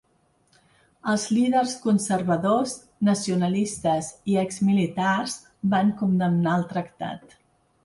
[1.11, 2.73] Els líders conservadors,
[3.11, 5.39] nacionalistes i ex-militars
[5.77, 7.41] van condemnar el tractat.